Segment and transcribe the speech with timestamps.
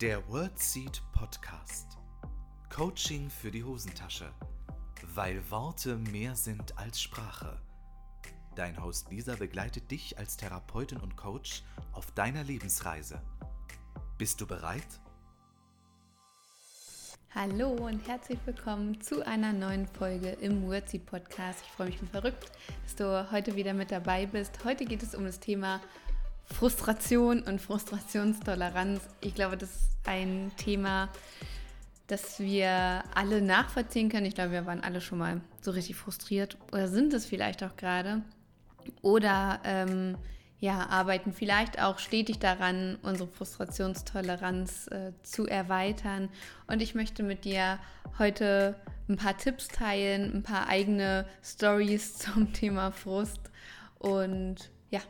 [0.00, 1.98] Der WordSeed Podcast.
[2.74, 4.32] Coaching für die Hosentasche.
[5.14, 7.60] Weil Worte mehr sind als Sprache.
[8.56, 13.20] Dein Host Lisa begleitet dich als Therapeutin und Coach auf deiner Lebensreise.
[14.16, 14.86] Bist du bereit?
[17.34, 21.60] Hallo und herzlich willkommen zu einer neuen Folge im WordSeed Podcast.
[21.62, 22.50] Ich freue mich wie verrückt,
[22.84, 24.64] dass du heute wieder mit dabei bist.
[24.64, 25.78] Heute geht es um das Thema
[26.46, 29.00] Frustration und Frustrationstoleranz.
[29.20, 31.08] Ich glaube, das ein Thema,
[32.08, 34.26] das wir alle nachvollziehen können.
[34.26, 37.76] Ich glaube, wir waren alle schon mal so richtig frustriert oder sind es vielleicht auch
[37.76, 38.22] gerade.
[39.02, 40.16] Oder ähm,
[40.58, 46.28] ja, arbeiten vielleicht auch stetig daran, unsere Frustrationstoleranz äh, zu erweitern.
[46.66, 47.78] Und ich möchte mit dir
[48.18, 48.74] heute
[49.08, 53.40] ein paar Tipps teilen, ein paar eigene Stories zum Thema Frust.
[53.98, 55.00] Und ja,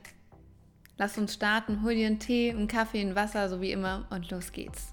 [1.00, 1.82] lass uns starten.
[1.82, 4.92] Hol dir einen Tee, einen Kaffee, ein Wasser, so wie immer, und los geht's.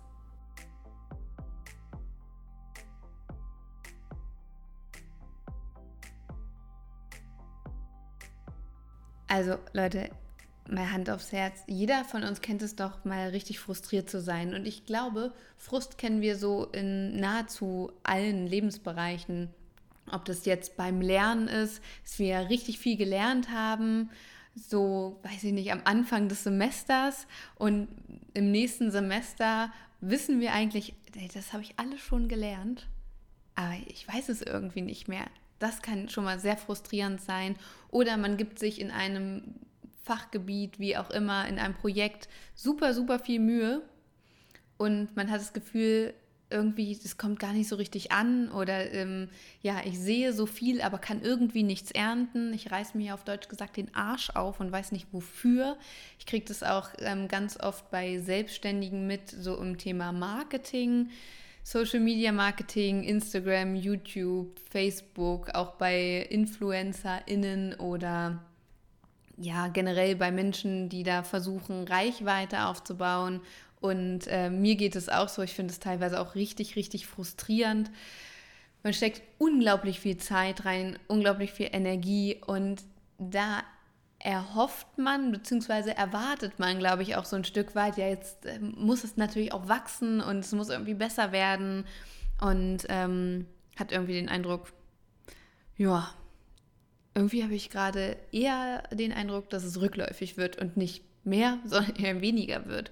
[9.28, 10.10] Also Leute,
[10.70, 14.54] mal Hand aufs Herz, jeder von uns kennt es doch mal richtig frustriert zu sein.
[14.54, 19.50] Und ich glaube, Frust kennen wir so in nahezu allen Lebensbereichen.
[20.10, 24.10] Ob das jetzt beim Lernen ist, dass wir richtig viel gelernt haben,
[24.58, 27.88] so, weiß ich nicht, am Anfang des Semesters und
[28.34, 30.94] im nächsten Semester wissen wir eigentlich,
[31.34, 32.88] das habe ich alles schon gelernt,
[33.56, 35.26] aber ich weiß es irgendwie nicht mehr.
[35.60, 37.56] Das kann schon mal sehr frustrierend sein.
[37.90, 39.56] Oder man gibt sich in einem
[40.04, 43.82] Fachgebiet, wie auch immer, in einem Projekt super, super viel Mühe
[44.78, 46.14] und man hat das Gefühl,
[46.50, 49.30] irgendwie, das kommt gar nicht so richtig an oder ähm,
[49.62, 52.54] ja, ich sehe so viel, aber kann irgendwie nichts ernten.
[52.54, 55.78] Ich reiß mir auf Deutsch gesagt den Arsch auf und weiß nicht wofür.
[56.20, 61.10] Ich kriege das auch ähm, ganz oft bei Selbstständigen mit, so im Thema Marketing.
[61.64, 68.42] Social Media Marketing, Instagram, YouTube, Facebook, auch bei InfluencerInnen oder
[69.36, 73.42] ja, generell bei Menschen, die da versuchen, Reichweite aufzubauen.
[73.80, 77.92] Und äh, mir geht es auch so, ich finde es teilweise auch richtig, richtig frustrierend.
[78.84, 82.84] Man steckt unglaublich viel Zeit rein, unglaublich viel Energie und
[83.18, 83.64] da
[84.20, 88.60] erhofft man, beziehungsweise erwartet man, glaube ich, auch so ein Stück weit, ja, jetzt äh,
[88.60, 91.86] muss es natürlich auch wachsen und es muss irgendwie besser werden
[92.42, 93.46] und ähm,
[93.78, 94.74] hat irgendwie den Eindruck,
[95.78, 96.10] ja,
[97.14, 101.96] irgendwie habe ich gerade eher den Eindruck, dass es rückläufig wird und nicht mehr, sondern
[101.96, 102.92] eher weniger wird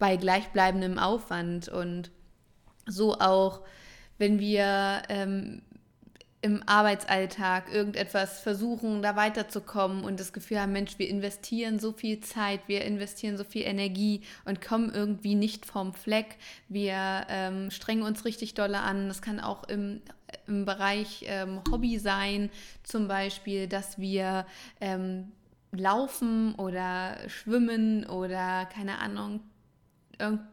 [0.00, 1.68] bei gleichbleibendem Aufwand.
[1.68, 2.10] Und
[2.86, 3.60] so auch,
[4.18, 5.62] wenn wir ähm,
[6.42, 12.18] im Arbeitsalltag irgendetwas versuchen, da weiterzukommen und das Gefühl haben, Mensch, wir investieren so viel
[12.20, 16.38] Zeit, wir investieren so viel Energie und kommen irgendwie nicht vom Fleck.
[16.68, 19.06] Wir ähm, strengen uns richtig dolle an.
[19.06, 20.00] Das kann auch im
[20.46, 22.50] im Bereich ähm, Hobby sein,
[22.82, 24.46] zum Beispiel, dass wir
[24.80, 25.32] ähm,
[25.72, 29.40] laufen oder schwimmen oder keine Ahnung,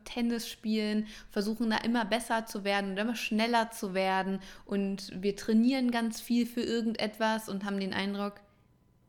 [0.05, 5.35] Tennis spielen, versuchen da immer besser zu werden und immer schneller zu werden und wir
[5.35, 8.35] trainieren ganz viel für irgendetwas und haben den Eindruck,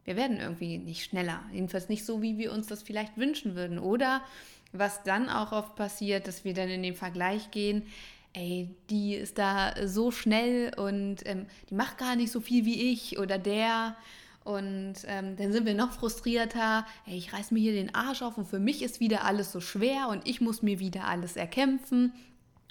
[0.04, 3.78] wir werden irgendwie nicht schneller, jedenfalls nicht so, wie wir uns das vielleicht wünschen würden.
[3.78, 4.22] Oder
[4.72, 7.82] was dann auch oft passiert, dass wir dann in den Vergleich gehen,
[8.32, 12.90] ey, die ist da so schnell und ähm, die macht gar nicht so viel wie
[12.90, 13.96] ich oder der.
[14.48, 16.86] Und ähm, dann sind wir noch frustrierter.
[17.04, 19.60] Ey, ich reiß mir hier den Arsch auf und für mich ist wieder alles so
[19.60, 22.14] schwer und ich muss mir wieder alles erkämpfen.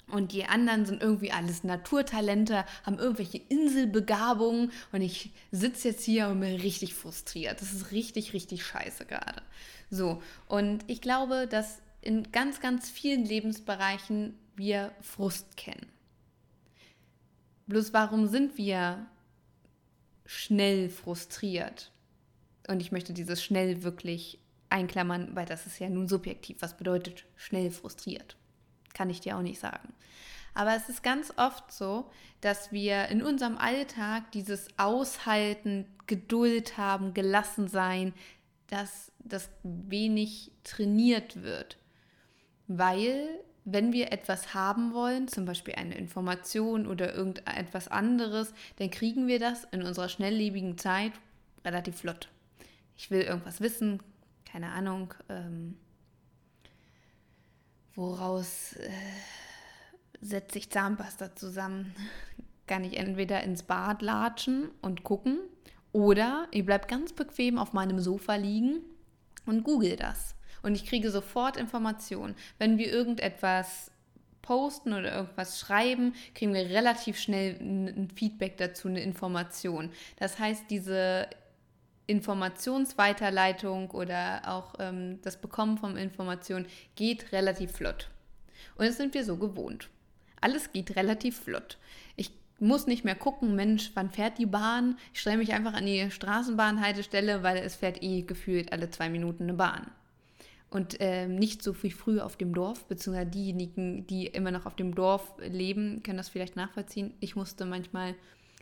[0.08, 6.26] Und die anderen sind irgendwie alles Naturtalente, haben irgendwelche Inselbegabungen und ich sitze jetzt hier
[6.26, 7.60] und bin richtig frustriert.
[7.60, 9.40] Das ist richtig, richtig scheiße gerade.
[9.88, 15.86] So, und ich glaube, dass in ganz, ganz vielen Lebensbereichen wir Frust kennen.
[17.68, 19.06] Bloß warum sind wir
[20.28, 21.90] schnell frustriert?
[22.68, 24.38] Und ich möchte dieses schnell wirklich
[24.68, 26.58] einklammern, weil das ist ja nun subjektiv.
[26.60, 28.36] Was bedeutet schnell frustriert?
[28.92, 29.94] Kann ich dir auch nicht sagen.
[30.52, 32.10] Aber es ist ganz oft so,
[32.42, 38.12] dass wir in unserem Alltag dieses Aushalten, Geduld haben, gelassen sein,
[38.66, 41.78] dass das wenig trainiert wird.
[42.66, 43.28] Weil
[43.72, 49.38] wenn wir etwas haben wollen, zum Beispiel eine Information oder irgendetwas anderes, dann kriegen wir
[49.38, 51.12] das in unserer schnelllebigen Zeit
[51.64, 52.28] relativ flott.
[52.96, 54.00] Ich will irgendwas wissen,
[54.44, 55.76] keine Ahnung, ähm,
[57.94, 58.90] woraus äh,
[60.20, 61.94] setze ich Zahnpasta zusammen?
[62.66, 65.38] Kann ich entweder ins Bad latschen und gucken
[65.92, 68.82] oder ich bleibe ganz bequem auf meinem Sofa liegen
[69.46, 70.34] und google das
[70.68, 72.36] und ich kriege sofort Informationen.
[72.58, 73.90] Wenn wir irgendetwas
[74.42, 79.90] posten oder irgendwas schreiben, kriegen wir relativ schnell ein Feedback dazu, eine Information.
[80.18, 81.26] Das heißt, diese
[82.06, 86.66] Informationsweiterleitung oder auch ähm, das Bekommen von Informationen
[86.96, 88.10] geht relativ flott.
[88.76, 89.88] Und das sind wir so gewohnt.
[90.42, 91.78] Alles geht relativ flott.
[92.16, 94.98] Ich muss nicht mehr gucken, Mensch, wann fährt die Bahn?
[95.14, 99.44] Ich stelle mich einfach an die Straßenbahnhaltestelle, weil es fährt eh gefühlt alle zwei Minuten
[99.44, 99.90] eine Bahn.
[100.70, 104.76] Und ähm, nicht so wie früher auf dem Dorf, beziehungsweise diejenigen, die immer noch auf
[104.76, 107.14] dem Dorf leben, können das vielleicht nachvollziehen.
[107.20, 108.14] Ich musste manchmal,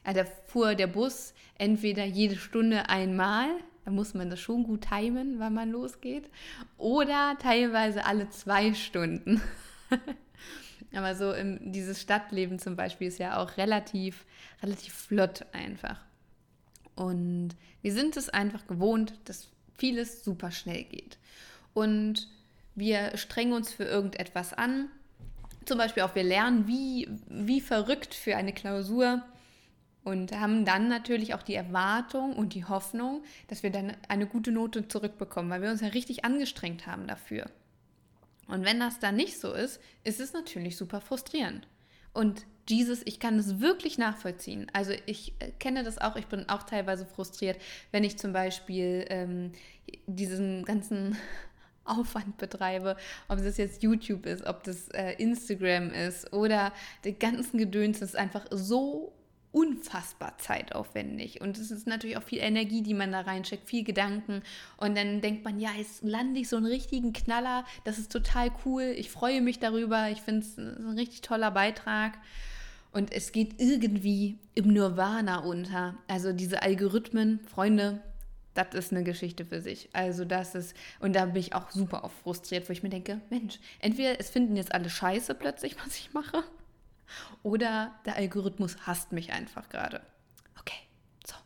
[0.05, 3.49] also da fuhr der Bus entweder jede Stunde einmal,
[3.85, 6.31] da muss man das schon gut timen, wann man losgeht,
[6.79, 9.41] oder teilweise alle zwei Stunden.
[10.94, 14.25] Aber so im, dieses Stadtleben zum Beispiel ist ja auch relativ,
[14.62, 16.00] relativ flott einfach.
[16.94, 17.50] Und
[17.82, 21.19] wir sind es einfach gewohnt, dass vieles super schnell geht.
[21.76, 22.26] Und
[22.75, 24.88] wir strengen uns für irgendetwas an.
[25.67, 29.23] Zum Beispiel auch wir lernen wie, wie verrückt für eine Klausur
[30.02, 34.52] und haben dann natürlich auch die Erwartung und die Hoffnung, dass wir dann eine gute
[34.52, 37.50] Note zurückbekommen, weil wir uns ja richtig angestrengt haben dafür.
[38.49, 41.69] Und wenn das dann nicht so ist, ist es natürlich super frustrierend.
[42.14, 44.67] Und Jesus, ich kann es wirklich nachvollziehen.
[44.73, 47.61] Also ich äh, kenne das auch, ich bin auch teilweise frustriert,
[47.93, 49.52] wenn ich zum Beispiel ähm,
[50.06, 51.19] diesen ganzen
[51.87, 52.97] Aufwand betreibe,
[53.29, 56.73] ob das jetzt YouTube ist, ob das äh, Instagram ist oder
[57.05, 59.12] der ganzen Gedöns, das ist einfach so
[59.56, 61.41] unfassbar zeitaufwendig.
[61.41, 64.43] Und es ist natürlich auch viel Energie, die man da reinsteckt, viel Gedanken.
[64.77, 67.65] Und dann denkt man, ja, jetzt lande ich so einen richtigen Knaller.
[67.85, 68.83] Das ist total cool.
[68.83, 70.11] Ich freue mich darüber.
[70.11, 72.19] Ich finde es ein richtig toller Beitrag.
[72.93, 75.97] Und es geht irgendwie im Nirvana unter.
[76.06, 78.03] Also diese Algorithmen, Freunde,
[78.56, 79.88] das ist eine Geschichte für sich.
[79.93, 83.20] Also das ist, und da bin ich auch super oft frustriert, wo ich mir denke,
[83.31, 86.43] Mensch, entweder es finden jetzt alle scheiße plötzlich, was ich mache,
[87.43, 90.00] oder der Algorithmus hasst mich einfach gerade.
[90.58, 90.81] Okay,
[91.25, 91.37] so.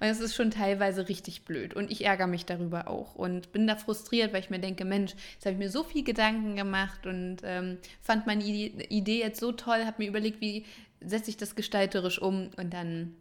[0.00, 1.74] Und es ist schon teilweise richtig blöd.
[1.74, 3.14] Und ich ärgere mich darüber auch.
[3.14, 6.04] Und bin da frustriert, weil ich mir denke, Mensch, jetzt habe ich mir so viel
[6.04, 10.64] Gedanken gemacht und ähm, fand meine Idee jetzt so toll, habe mir überlegt, wie
[11.00, 13.14] setze ich das gestalterisch um und dann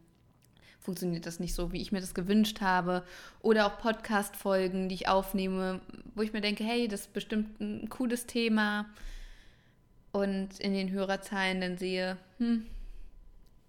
[0.85, 3.03] funktioniert das nicht so, wie ich mir das gewünscht habe.
[3.41, 5.81] Oder auch Podcast-Folgen, die ich aufnehme,
[6.13, 8.85] wo ich mir denke, hey, das ist bestimmt ein cooles Thema
[10.11, 12.65] und in den Hörerzahlen dann sehe, hm,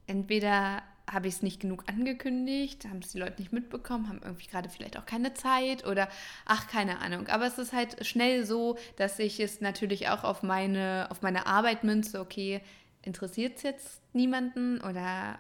[0.07, 4.47] entweder habe ich es nicht genug angekündigt, haben es die Leute nicht mitbekommen, haben irgendwie
[4.47, 6.09] gerade vielleicht auch keine Zeit oder
[6.45, 7.27] ach, keine Ahnung.
[7.29, 11.47] Aber es ist halt schnell so, dass ich es natürlich auch auf meine, auf meine
[11.47, 12.61] Arbeit münze, okay,
[13.03, 15.39] interessiert es jetzt niemanden oder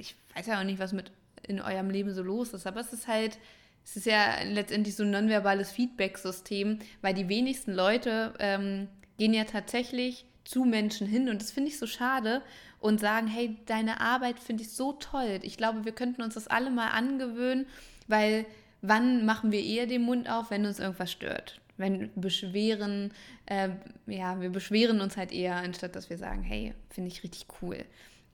[0.00, 1.12] ich weiß ja auch nicht, was mit
[1.46, 3.38] in eurem Leben so los ist, aber es ist halt,
[3.84, 8.88] es ist ja letztendlich so ein nonverbales Feedback-System, weil die wenigsten Leute ähm,
[9.18, 12.42] gehen ja tatsächlich zu Menschen hin und das finde ich so schade
[12.80, 15.40] und sagen, hey, deine Arbeit finde ich so toll.
[15.42, 17.66] Ich glaube, wir könnten uns das alle mal angewöhnen,
[18.08, 18.46] weil
[18.82, 21.60] wann machen wir eher den Mund auf, wenn uns irgendwas stört?
[21.76, 23.12] Wenn beschweren,
[23.46, 23.70] äh,
[24.06, 27.84] ja, wir beschweren uns halt eher, anstatt dass wir sagen, hey, finde ich richtig cool.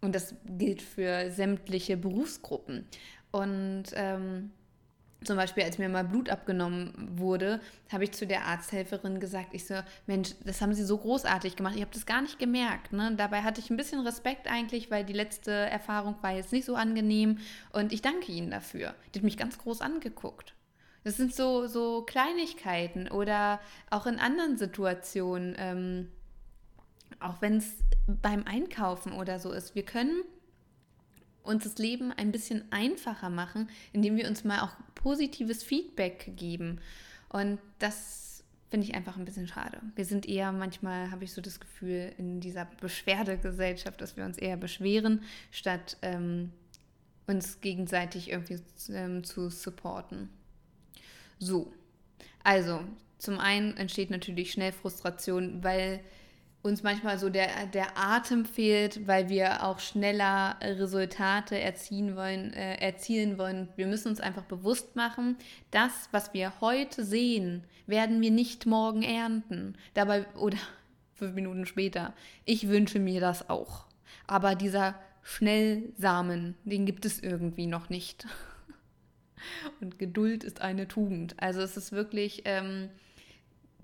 [0.07, 2.87] Und das gilt für sämtliche Berufsgruppen.
[3.33, 4.53] Und ähm,
[5.25, 7.61] zum Beispiel, als mir mal Blut abgenommen wurde,
[7.91, 9.75] habe ich zu der Arzthelferin gesagt, ich so,
[10.07, 12.93] Mensch, das haben Sie so großartig gemacht, ich habe das gar nicht gemerkt.
[12.93, 13.15] Ne?
[13.17, 16.77] Dabei hatte ich ein bisschen Respekt eigentlich, weil die letzte Erfahrung war jetzt nicht so
[16.77, 17.39] angenehm
[17.73, 18.95] und ich danke Ihnen dafür.
[19.13, 20.55] Die hat mich ganz groß angeguckt.
[21.03, 23.59] Das sind so, so Kleinigkeiten oder
[23.91, 26.13] auch in anderen Situationen, ähm,
[27.21, 27.75] auch wenn es
[28.07, 29.75] beim Einkaufen oder so ist.
[29.75, 30.23] Wir können
[31.43, 36.81] uns das Leben ein bisschen einfacher machen, indem wir uns mal auch positives Feedback geben.
[37.29, 39.81] Und das finde ich einfach ein bisschen schade.
[39.95, 44.39] Wir sind eher manchmal, habe ich so das Gefühl, in dieser Beschwerdegesellschaft, dass wir uns
[44.39, 45.23] eher beschweren,
[45.53, 46.53] statt ähm,
[47.27, 48.59] uns gegenseitig irgendwie
[48.91, 50.29] ähm, zu supporten.
[51.39, 51.73] So,
[52.43, 52.81] also
[53.19, 56.01] zum einen entsteht natürlich schnell Frustration, weil
[56.67, 62.77] uns manchmal so der, der Atem fehlt, weil wir auch schneller Resultate erzielen wollen, äh,
[62.77, 63.69] erzielen wollen.
[63.77, 65.37] Wir müssen uns einfach bewusst machen,
[65.71, 69.77] das, was wir heute sehen, werden wir nicht morgen ernten.
[69.95, 70.59] Dabei oder
[71.15, 72.13] fünf Minuten später.
[72.45, 73.87] Ich wünsche mir das auch.
[74.27, 78.27] Aber dieser Schnellsamen, den gibt es irgendwie noch nicht.
[79.81, 81.35] Und Geduld ist eine Tugend.
[81.41, 82.91] Also es ist wirklich ähm,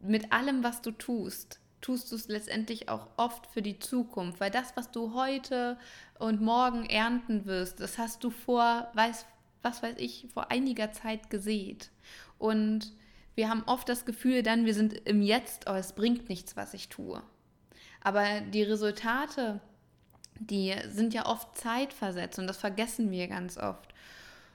[0.03, 4.51] mit allem, was du tust, tust du es letztendlich auch oft für die Zukunft, weil
[4.51, 5.77] das, was du heute
[6.19, 9.27] und morgen ernten wirst, das hast du vor, weiß,
[9.63, 11.91] was weiß ich, vor einiger Zeit gesät.
[12.39, 12.93] Und
[13.35, 16.73] wir haben oft das Gefühl dann, wir sind im Jetzt, aber es bringt nichts, was
[16.73, 17.23] ich tue.
[18.01, 19.61] Aber die Resultate,
[20.39, 23.93] die sind ja oft zeitversetzt und das vergessen wir ganz oft.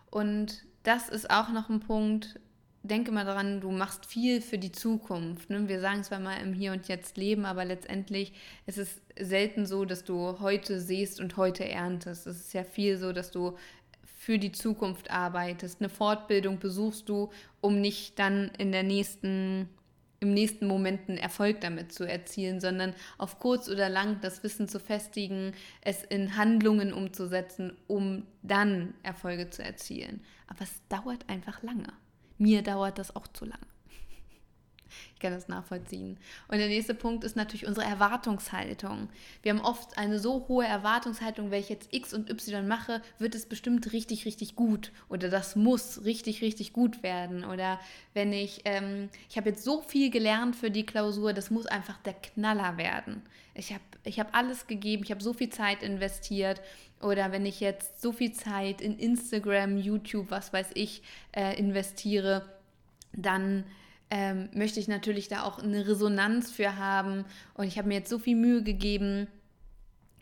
[0.09, 2.39] Und das ist auch noch ein Punkt,
[2.83, 5.49] denke mal daran, du machst viel für die Zukunft.
[5.49, 5.67] Ne?
[5.67, 8.33] Wir sagen zwar mal im Hier und Jetzt leben, aber letztendlich
[8.65, 12.27] ist es selten so, dass du heute siehst und heute erntest.
[12.27, 13.57] Es ist ja viel so, dass du
[14.05, 15.79] für die Zukunft arbeitest.
[15.79, 17.29] Eine Fortbildung besuchst du,
[17.61, 19.69] um nicht dann in der nächsten
[20.19, 24.67] im nächsten Moment einen Erfolg damit zu erzielen, sondern auf kurz oder lang das Wissen
[24.67, 30.21] zu festigen, es in Handlungen umzusetzen, um dann Erfolge zu erzielen.
[30.47, 31.93] Aber es dauert einfach lange.
[32.37, 33.66] Mir dauert das auch zu lang.
[35.13, 36.17] Ich kann das nachvollziehen.
[36.47, 39.09] Und der nächste Punkt ist natürlich unsere Erwartungshaltung.
[39.43, 43.35] Wir haben oft eine so hohe Erwartungshaltung, wenn ich jetzt X und Y mache, wird
[43.35, 44.91] es bestimmt richtig, richtig gut.
[45.09, 47.43] Oder das muss richtig, richtig gut werden.
[47.43, 47.79] Oder
[48.13, 51.97] wenn ich, ähm, ich habe jetzt so viel gelernt für die Klausur, das muss einfach
[52.03, 53.21] der Knaller werden.
[53.53, 56.61] Ich habe ich hab alles gegeben, ich habe so viel Zeit investiert.
[57.01, 62.45] Oder wenn ich jetzt so viel Zeit in Instagram, YouTube, was weiß ich, äh, investiere,
[63.13, 63.65] dann
[64.09, 67.25] ähm, möchte ich natürlich da auch eine Resonanz für haben.
[67.53, 69.27] Und ich habe mir jetzt so viel Mühe gegeben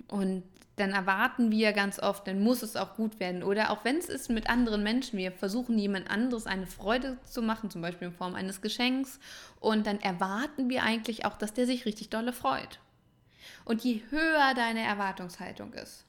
[0.08, 0.44] und
[0.77, 3.44] dann erwarten wir ganz oft, dann muss es auch gut werden.
[3.44, 7.42] Oder auch wenn es ist mit anderen Menschen, wir versuchen jemand anderes eine Freude zu
[7.42, 9.20] machen, zum Beispiel in Form eines Geschenks.
[9.62, 12.80] Und dann erwarten wir eigentlich auch, dass der sich richtig dolle freut.
[13.63, 16.06] Und je höher deine Erwartungshaltung ist,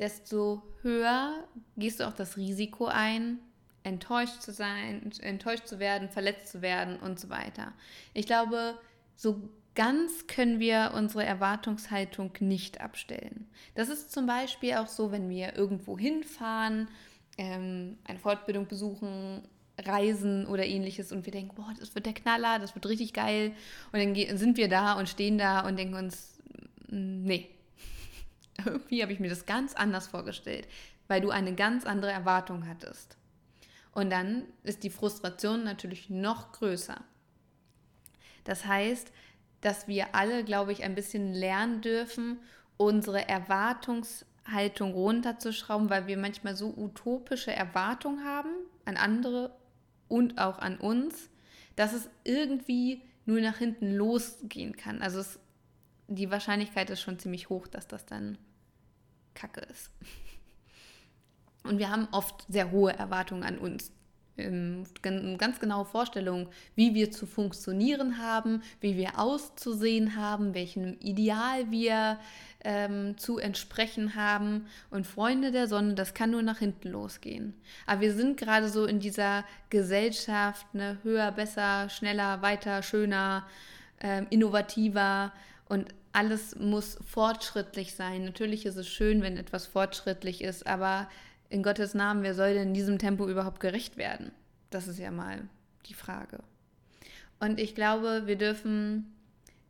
[0.00, 1.44] desto höher
[1.76, 3.38] gehst du auch das Risiko ein,
[3.84, 7.72] enttäuscht zu sein, enttäuscht zu werden, verletzt zu werden und so weiter.
[8.14, 8.78] Ich glaube,
[9.14, 13.46] so ganz können wir unsere Erwartungshaltung nicht abstellen.
[13.74, 16.88] Das ist zum Beispiel auch so, wenn wir irgendwo hinfahren,
[17.36, 19.42] ähm, eine Fortbildung besuchen,
[19.78, 23.52] reisen oder ähnliches und wir denken, boah, das wird der Knaller, das wird richtig geil.
[23.92, 26.38] Und dann sind wir da und stehen da und denken uns,
[26.88, 27.50] nee,
[28.64, 30.68] irgendwie habe ich mir das ganz anders vorgestellt,
[31.08, 33.16] weil du eine ganz andere Erwartung hattest.
[33.94, 37.00] Und dann ist die Frustration natürlich noch größer.
[38.42, 39.12] Das heißt,
[39.60, 42.38] dass wir alle, glaube ich, ein bisschen lernen dürfen,
[42.76, 48.50] unsere Erwartungshaltung runterzuschrauben, weil wir manchmal so utopische Erwartungen haben
[48.84, 49.56] an andere
[50.08, 51.30] und auch an uns,
[51.76, 55.00] dass es irgendwie nur nach hinten losgehen kann.
[55.00, 55.38] Also es,
[56.08, 58.36] die Wahrscheinlichkeit ist schon ziemlich hoch, dass das dann
[59.34, 59.90] Kacke ist.
[61.64, 63.90] Und wir haben oft sehr hohe Erwartungen an uns.
[64.36, 71.70] Ähm, ganz genaue Vorstellungen, wie wir zu funktionieren haben, wie wir auszusehen haben, welchem Ideal
[71.70, 72.18] wir
[72.64, 74.66] ähm, zu entsprechen haben.
[74.90, 77.54] Und Freunde der Sonne, das kann nur nach hinten losgehen.
[77.86, 83.46] Aber wir sind gerade so in dieser Gesellschaft, ne, höher, besser, schneller, weiter, schöner,
[84.00, 85.32] ähm, innovativer
[85.68, 88.24] und alles muss fortschrittlich sein.
[88.24, 91.08] Natürlich ist es schön, wenn etwas fortschrittlich ist, aber
[91.48, 94.32] in Gottes Namen, wer soll denn in diesem Tempo überhaupt gerecht werden?
[94.70, 95.48] Das ist ja mal
[95.86, 96.38] die Frage.
[97.40, 99.14] Und ich glaube, wir dürfen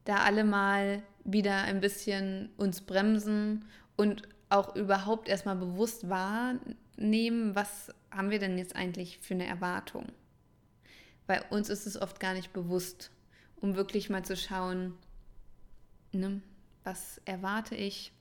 [0.05, 3.65] da alle mal wieder ein bisschen uns bremsen
[3.97, 10.07] und auch überhaupt erstmal bewusst wahrnehmen, was haben wir denn jetzt eigentlich für eine Erwartung?
[11.27, 13.11] Bei uns ist es oft gar nicht bewusst,
[13.57, 14.95] um wirklich mal zu schauen,
[16.13, 16.43] ne,
[16.85, 18.13] was erwarte ich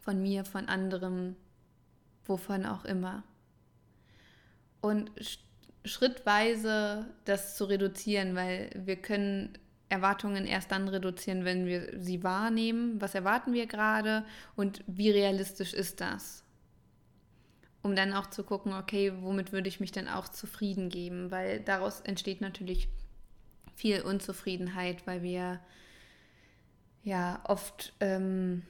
[0.00, 1.36] von mir, von anderem,
[2.26, 3.22] wovon auch immer.
[4.80, 5.10] Und
[5.84, 13.00] schrittweise das zu reduzieren, weil wir können Erwartungen erst dann reduzieren, wenn wir sie wahrnehmen.
[13.00, 14.24] Was erwarten wir gerade
[14.56, 16.44] und wie realistisch ist das?
[17.82, 21.30] Um dann auch zu gucken, okay, womit würde ich mich denn auch zufrieden geben?
[21.30, 22.88] Weil daraus entsteht natürlich
[23.74, 25.60] viel Unzufriedenheit, weil wir
[27.02, 28.62] ja oft ähm,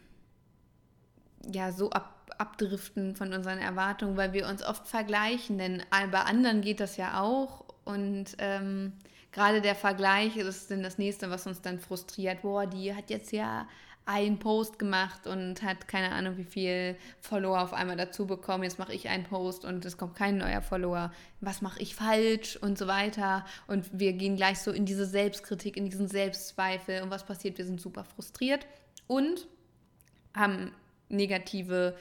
[1.53, 6.61] ja so ab abdriften von unseren Erwartungen, weil wir uns oft vergleichen, denn bei anderen
[6.61, 8.93] geht das ja auch und ähm,
[9.33, 12.43] gerade der Vergleich ist dann das nächste, was uns dann frustriert.
[12.43, 13.67] Boah, die hat jetzt ja
[14.05, 18.65] einen Post gemacht und hat keine Ahnung, wie viel Follower auf einmal dazu bekommen.
[18.65, 21.13] Jetzt mache ich einen Post und es kommt kein neuer Follower.
[21.41, 23.45] Was mache ich falsch und so weiter.
[23.69, 27.03] Und wir gehen gleich so in diese Selbstkritik, in diesen Selbstzweifel.
[27.03, 27.59] Und was passiert?
[27.59, 28.67] Wir sind super frustriert
[29.07, 29.47] und
[30.35, 30.73] haben
[31.09, 31.97] negative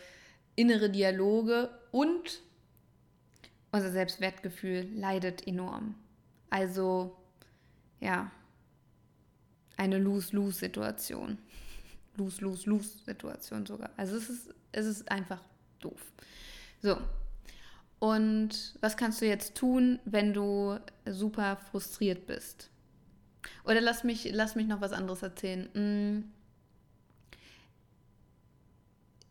[0.56, 2.42] innere Dialoge und
[3.72, 5.96] unser Selbstwertgefühl leidet enorm.
[6.50, 7.16] Also
[8.00, 8.32] ja,
[9.78, 11.38] eine Lose-Lose-Situation.
[12.18, 13.92] Lose-Lose-Lose-Situation sogar.
[13.98, 15.42] Also es ist, es ist einfach
[15.80, 16.12] doof.
[16.82, 16.98] So.
[18.00, 22.70] Und was kannst du jetzt tun, wenn du super frustriert bist?
[23.64, 25.70] Oder lass mich, lass mich noch was anderes erzählen.
[25.74, 26.32] Hm,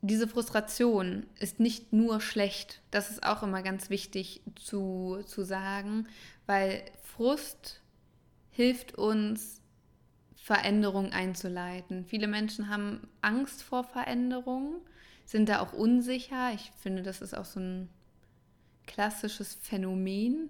[0.03, 2.81] diese Frustration ist nicht nur schlecht.
[2.91, 6.07] Das ist auch immer ganz wichtig zu, zu sagen,
[6.47, 7.81] weil Frust
[8.51, 9.61] hilft uns,
[10.37, 12.07] Veränderungen einzuleiten.
[12.07, 14.81] Viele Menschen haben Angst vor Veränderungen,
[15.27, 16.53] sind da auch unsicher.
[16.55, 17.89] Ich finde, das ist auch so ein
[18.87, 20.49] klassisches Phänomen.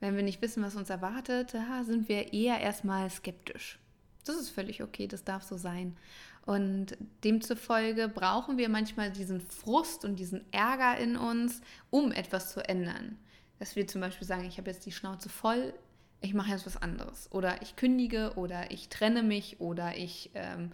[0.00, 3.78] Wenn wir nicht wissen, was uns erwartet, sind wir eher erstmal skeptisch.
[4.24, 5.96] Das ist völlig okay, das darf so sein.
[6.44, 12.68] Und demzufolge brauchen wir manchmal diesen Frust und diesen Ärger in uns, um etwas zu
[12.68, 13.16] ändern.
[13.58, 15.72] Dass wir zum Beispiel sagen, ich habe jetzt die Schnauze voll,
[16.20, 17.28] ich mache jetzt was anderes.
[17.30, 20.72] Oder ich kündige oder ich trenne mich oder ich, ähm,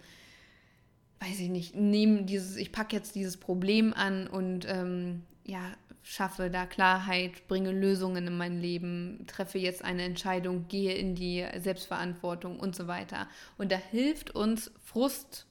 [1.19, 5.61] weiß ich nicht, nehme dieses, ich packe jetzt dieses Problem an und ähm, ja,
[6.01, 11.45] schaffe da Klarheit, bringe Lösungen in mein Leben, treffe jetzt eine Entscheidung, gehe in die
[11.57, 13.27] Selbstverantwortung und so weiter.
[13.59, 15.45] Und da hilft uns Frust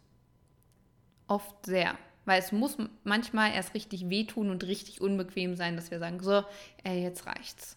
[1.29, 1.97] oft sehr.
[2.25, 6.43] Weil es muss manchmal erst richtig wehtun und richtig unbequem sein, dass wir sagen, so,
[6.85, 7.77] ey, jetzt reicht's.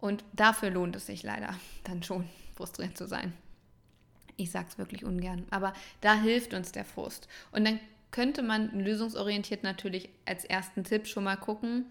[0.00, 3.32] Und dafür lohnt es sich leider dann schon, frustriert zu sein.
[4.36, 7.28] Ich sag's wirklich ungern, aber da hilft uns der Frust.
[7.50, 11.86] Und dann könnte man lösungsorientiert natürlich als ersten Tipp schon mal gucken,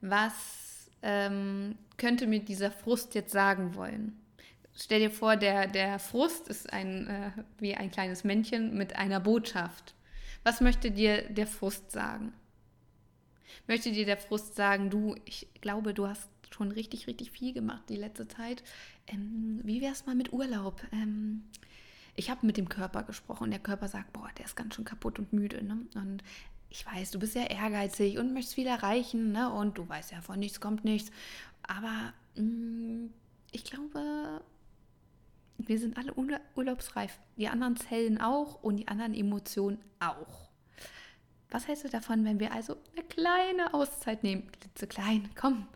[0.00, 4.18] was ähm, könnte mir dieser Frust jetzt sagen wollen.
[4.82, 9.20] Stell dir vor, der, der Frust ist ein, äh, wie ein kleines Männchen mit einer
[9.20, 9.94] Botschaft.
[10.42, 12.32] Was möchte dir der Frust sagen?
[13.66, 17.82] Möchte dir der Frust sagen, du, ich glaube, du hast schon richtig, richtig viel gemacht
[17.90, 18.62] die letzte Zeit.
[19.06, 20.82] Ähm, wie wäre es mal mit Urlaub?
[20.92, 21.44] Ähm,
[22.16, 24.86] ich habe mit dem Körper gesprochen und der Körper sagt, boah, der ist ganz schön
[24.86, 25.62] kaputt und müde.
[25.62, 25.86] Ne?
[25.94, 26.24] Und
[26.70, 29.52] ich weiß, du bist ja ehrgeizig und möchtest viel erreichen ne?
[29.52, 31.10] und du weißt ja, von nichts kommt nichts.
[31.62, 33.10] Aber mh, mm,
[33.52, 34.42] ich glaube,
[35.68, 36.14] wir sind alle
[36.54, 37.18] urlaubsreif.
[37.36, 40.50] Die anderen Zellen auch und die anderen Emotionen auch.
[41.50, 44.50] Was hältst du davon, wenn wir also eine kleine Auszeit nehmen?
[44.52, 45.66] Klitzeklein, komm.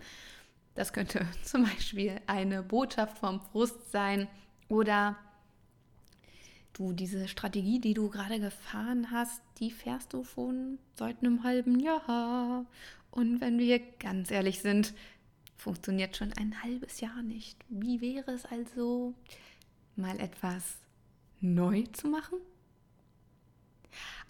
[0.74, 4.28] Das könnte zum Beispiel eine Botschaft vom Frust sein
[4.68, 5.16] oder
[6.72, 11.78] du diese Strategie, die du gerade gefahren hast, die fährst du schon seit einem halben
[11.80, 12.66] Jahr.
[13.10, 14.92] Und wenn wir ganz ehrlich sind,
[15.56, 17.56] funktioniert schon ein halbes Jahr nicht.
[17.68, 19.14] Wie wäre es also,
[19.96, 20.62] mal etwas
[21.40, 22.38] neu zu machen?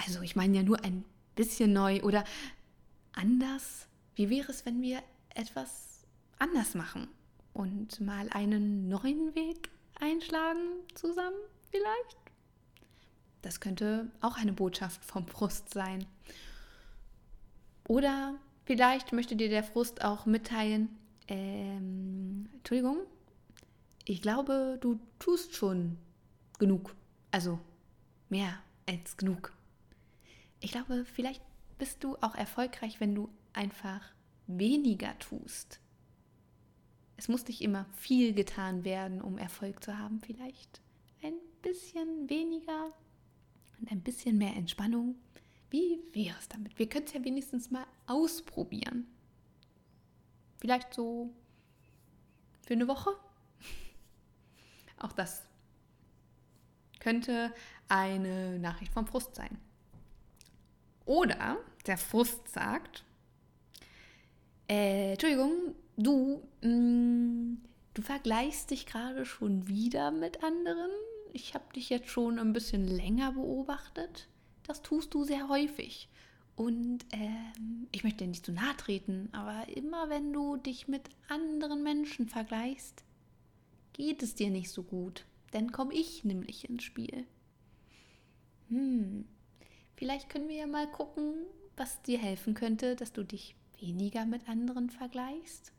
[0.05, 2.25] Also ich meine ja nur ein bisschen neu oder
[3.13, 3.87] anders.
[4.17, 5.03] Wie wäre es, wenn wir
[5.35, 6.05] etwas
[6.39, 7.09] anders machen
[7.53, 10.61] und mal einen neuen Weg einschlagen
[10.95, 11.37] zusammen
[11.71, 12.17] vielleicht?
[13.43, 16.07] Das könnte auch eine Botschaft vom Frust sein.
[17.87, 20.89] Oder vielleicht möchte dir der Frust auch mitteilen,
[21.29, 22.99] ähm, Entschuldigung,
[24.05, 25.99] ich glaube, du tust schon
[26.59, 26.95] genug.
[27.31, 27.59] Also
[28.29, 29.53] mehr als genug.
[30.61, 31.43] Ich glaube, vielleicht
[31.79, 34.03] bist du auch erfolgreich, wenn du einfach
[34.47, 35.81] weniger tust.
[37.17, 40.21] Es muss nicht immer viel getan werden, um Erfolg zu haben.
[40.21, 40.81] Vielleicht
[41.23, 42.93] ein bisschen weniger
[43.81, 45.17] und ein bisschen mehr Entspannung.
[45.71, 46.79] Wie wäre es damit?
[46.79, 49.07] Wir können es ja wenigstens mal ausprobieren.
[50.59, 51.33] Vielleicht so
[52.63, 53.11] für eine Woche.
[55.05, 55.43] Auch das
[57.01, 57.53] könnte
[57.89, 59.59] eine Nachricht vom Frust sein.
[61.05, 63.05] Oder der Frust sagt,
[64.69, 67.63] äh, Entschuldigung, du, mh, mm,
[67.93, 70.91] du vergleichst dich gerade schon wieder mit anderen
[71.35, 74.29] ich habe dich jetzt schon ein bisschen länger beobachtet.
[74.63, 76.09] Das tust du sehr häufig.
[76.57, 81.03] Und ähm, ich möchte dir nicht zu nahe treten, aber immer wenn du dich mit
[81.29, 83.03] anderen Menschen vergleichst,
[83.95, 85.25] geht es dir nicht so gut.
[85.53, 87.25] Dann komme ich nämlich ins Spiel.
[88.69, 89.25] Hm,
[89.97, 91.35] vielleicht können wir ja mal gucken,
[91.77, 95.73] was dir helfen könnte, dass du dich weniger mit anderen vergleichst.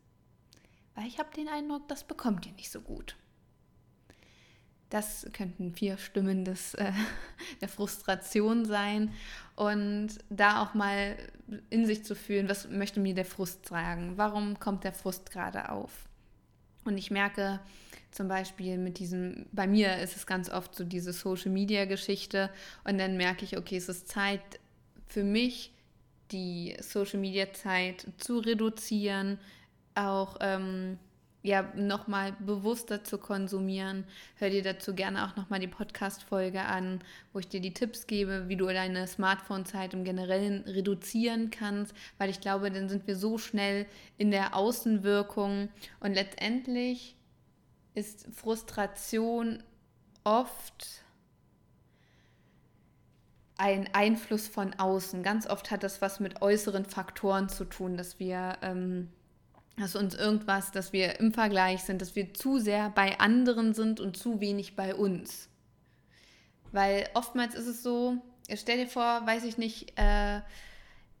[0.94, 3.16] Weil ich habe den Eindruck, das bekommt dir nicht so gut.
[4.88, 6.92] Das könnten vier Stimmen des, äh,
[7.60, 9.12] der Frustration sein.
[9.56, 11.16] Und da auch mal
[11.70, 14.16] in sich zu fühlen, was möchte mir der Frust sagen?
[14.16, 16.06] Warum kommt der Frust gerade auf?
[16.84, 17.60] Und ich merke
[18.16, 22.50] zum Beispiel mit diesem, bei mir ist es ganz oft so diese Social-Media-Geschichte.
[22.84, 24.40] Und dann merke ich, okay, es ist Zeit
[25.06, 25.72] für mich,
[26.32, 29.38] die Social-Media-Zeit zu reduzieren,
[29.94, 30.98] auch ähm,
[31.42, 34.04] ja, nochmal bewusster zu konsumieren.
[34.36, 37.00] Hör dir dazu gerne auch nochmal die Podcast-Folge an,
[37.32, 42.30] wo ich dir die Tipps gebe, wie du deine Smartphone-Zeit im Generellen reduzieren kannst, weil
[42.30, 45.68] ich glaube, dann sind wir so schnell in der Außenwirkung
[46.00, 47.15] und letztendlich
[47.96, 49.62] ist Frustration
[50.22, 51.02] oft
[53.56, 55.22] ein Einfluss von außen.
[55.22, 59.08] Ganz oft hat das was mit äußeren Faktoren zu tun, dass wir, ähm,
[59.78, 63.98] dass uns irgendwas, dass wir im Vergleich sind, dass wir zu sehr bei anderen sind
[63.98, 65.48] und zu wenig bei uns.
[66.72, 68.18] Weil oftmals ist es so,
[68.54, 70.42] stell dir vor, weiß ich nicht, äh,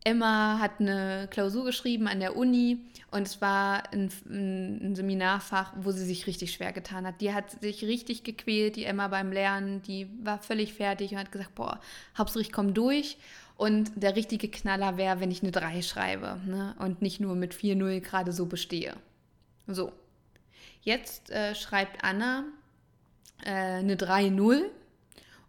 [0.06, 2.78] Emma hat eine Klausur geschrieben an der Uni
[3.10, 7.20] und es war ein, ein, Seminarfach, wo sie sich richtig schwer getan hat.
[7.20, 11.32] Die hat sich richtig gequält, die Emma beim Lernen, die war völlig fertig und hat
[11.32, 11.80] gesagt, boah,
[12.16, 13.18] Hauptsache ich komme durch.
[13.56, 16.76] Und der richtige Knaller wäre, wenn ich eine 3 schreibe ne?
[16.78, 18.94] und nicht nur mit 4-0 gerade so bestehe.
[19.66, 19.90] So,
[20.82, 22.44] jetzt äh, schreibt Anna
[23.44, 24.66] äh, eine 3-0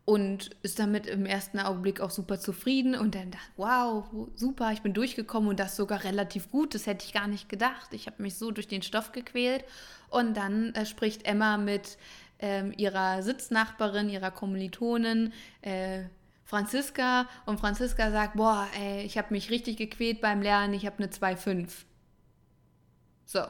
[0.07, 4.81] und ist damit im ersten Augenblick auch super zufrieden und dann dachte, wow, super, ich
[4.81, 7.93] bin durchgekommen und das sogar relativ gut, das hätte ich gar nicht gedacht.
[7.93, 9.65] Ich habe mich so durch den Stoff gequält
[10.09, 11.97] und dann äh, spricht Emma mit
[12.39, 16.03] ähm, ihrer Sitznachbarin, ihrer Kommilitonin, äh,
[16.45, 20.99] Franziska und Franziska sagt, boah, ey, ich habe mich richtig gequält beim Lernen, ich habe
[20.99, 21.67] eine 2,5.
[23.25, 23.41] So,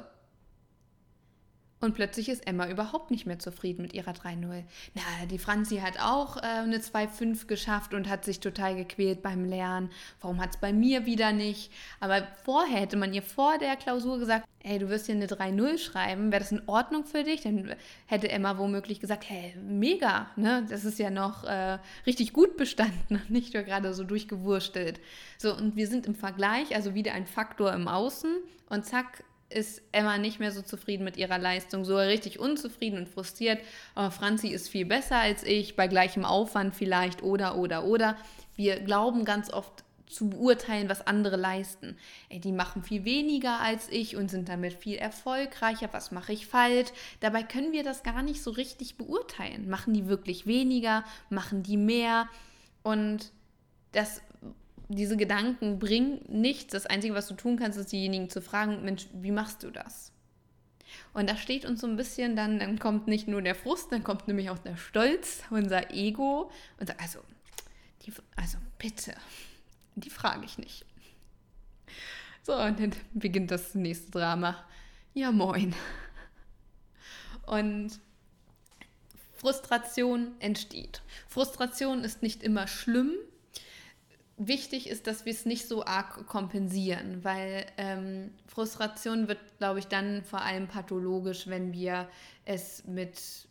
[1.80, 4.64] und plötzlich ist Emma überhaupt nicht mehr zufrieden mit ihrer 3-0.
[4.96, 9.46] Na, die Franzi hat auch äh, eine 2-5 geschafft und hat sich total gequält beim
[9.46, 9.92] Lernen.
[10.20, 11.72] Warum hat es bei mir wieder nicht?
[12.00, 15.78] Aber vorher hätte man ihr vor der Klausur gesagt, ey, du wirst hier eine 3-0
[15.78, 17.42] schreiben, wäre das in Ordnung für dich?
[17.42, 17.76] Dann
[18.08, 20.66] hätte Emma womöglich gesagt, hey, mega, ne?
[20.68, 25.00] Das ist ja noch äh, richtig gut bestanden, nicht nur gerade so durchgewurstelt.
[25.38, 28.36] So, und wir sind im Vergleich, also wieder ein Faktor im Außen
[28.70, 33.10] und zack, ist Emma nicht mehr so zufrieden mit ihrer Leistung, so richtig unzufrieden und
[33.10, 33.60] frustriert.
[33.96, 38.18] Aber Franzi ist viel besser als ich, bei gleichem Aufwand vielleicht oder, oder, oder.
[38.56, 41.98] Wir glauben ganz oft zu beurteilen, was andere leisten.
[42.30, 45.90] Ey, die machen viel weniger als ich und sind damit viel erfolgreicher.
[45.92, 46.90] Was mache ich falsch?
[47.20, 49.70] Dabei können wir das gar nicht so richtig beurteilen.
[49.70, 51.04] Machen die wirklich weniger?
[51.30, 52.28] Machen die mehr?
[52.84, 53.32] Und
[53.92, 54.22] das
[54.90, 56.72] diese Gedanken bringen nichts.
[56.72, 60.12] Das Einzige, was du tun kannst, ist diejenigen zu fragen, Mensch, wie machst du das?
[61.14, 64.04] Und da steht uns so ein bisschen dann, dann kommt nicht nur der Frust, dann
[64.04, 67.20] kommt nämlich auch der Stolz, unser Ego und sagt, also,
[68.04, 69.14] die, also bitte,
[69.96, 70.86] die frage ich nicht.
[72.44, 74.64] So, und dann beginnt das nächste Drama.
[75.14, 75.76] Ja, moin.
[77.46, 78.00] Und
[79.34, 81.02] Frustration entsteht.
[81.28, 83.14] Frustration ist nicht immer schlimm,
[84.38, 89.88] wichtig ist, dass wir es nicht so arg kompensieren, weil ähm, Frustration wird, glaube ich,
[89.88, 92.08] dann vor allem pathologisch, wenn wir
[92.46, 93.48] es mit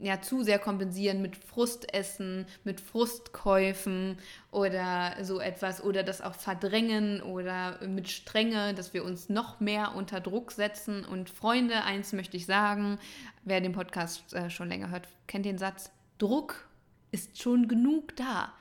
[0.00, 4.18] ja, zu sehr kompensieren mit Frustessen, mit Frustkäufen
[4.50, 9.96] oder so etwas oder das auch verdrängen oder mit Strenge, dass wir uns noch mehr
[9.96, 11.04] unter Druck setzen.
[11.04, 12.98] Und Freunde, eins möchte ich sagen,
[13.44, 16.68] wer den Podcast äh, schon länger hört, kennt den Satz, Druck
[17.10, 18.52] ist schon genug da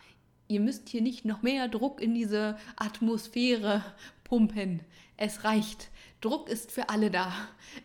[0.48, 3.84] ihr müsst hier nicht noch mehr Druck in diese Atmosphäre
[4.24, 4.82] pumpen.
[5.18, 5.90] Es reicht.
[6.22, 7.32] Druck ist für alle da.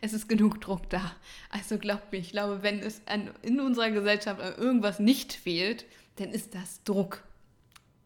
[0.01, 1.14] Es ist genug Druck da.
[1.51, 5.85] Also glaubt mir, ich glaube, wenn es an, in unserer Gesellschaft an irgendwas nicht fehlt,
[6.16, 7.25] dann ist das Druck.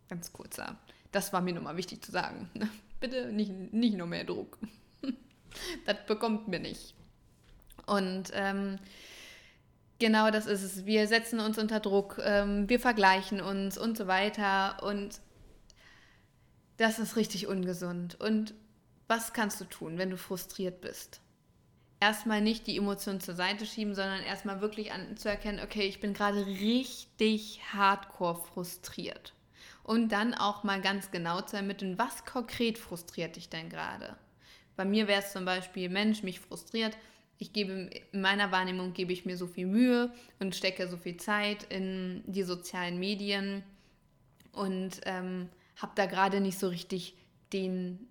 [0.09, 0.77] Ganz kurzer.
[1.13, 2.51] Das war mir nochmal wichtig zu sagen.
[3.01, 4.59] Bitte nicht, nicht noch mehr Druck.
[5.87, 6.95] das bekommt mir nicht.
[7.87, 8.79] Und ähm,
[9.99, 10.85] Genau das ist es.
[10.85, 14.83] Wir setzen uns unter Druck, ähm, wir vergleichen uns und so weiter.
[14.83, 15.21] Und
[16.77, 18.21] das ist richtig ungesund.
[18.21, 18.55] Und
[19.09, 21.21] was kannst du tun, wenn du frustriert bist?
[21.99, 26.45] Erstmal nicht die Emotionen zur Seite schieben, sondern erstmal wirklich anzuerkennen, okay, ich bin gerade
[26.45, 29.33] richtig hardcore frustriert.
[29.83, 34.17] Und dann auch mal ganz genau zu ermitteln, was konkret frustriert dich denn gerade?
[34.75, 36.99] Bei mir wäre es zum Beispiel, Mensch, mich frustriert,
[37.39, 41.17] ich gebe, in meiner Wahrnehmung gebe ich mir so viel Mühe und stecke so viel
[41.17, 43.63] Zeit in die sozialen Medien
[44.53, 47.15] und ähm, habe da gerade nicht so richtig
[47.53, 48.09] den,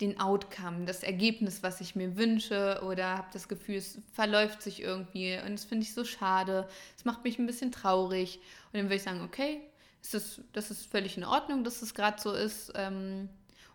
[0.00, 4.82] den Outcome, das Ergebnis, was ich mir wünsche oder habe das Gefühl, es verläuft sich
[4.82, 8.38] irgendwie und das finde ich so schade, es macht mich ein bisschen traurig
[8.72, 9.62] und dann würde ich sagen, okay,
[10.02, 12.72] ist das, das ist völlig in Ordnung, dass es gerade so ist.
[12.74, 13.28] Ähm,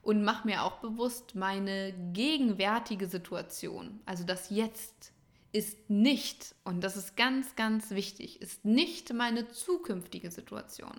[0.08, 5.12] und mache mir auch bewusst, meine gegenwärtige Situation, also das Jetzt,
[5.52, 10.98] ist nicht, und das ist ganz, ganz wichtig, ist nicht meine zukünftige Situation.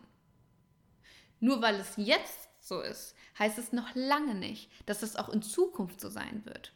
[1.41, 5.41] Nur weil es jetzt so ist, heißt es noch lange nicht, dass es auch in
[5.41, 6.75] Zukunft so sein wird.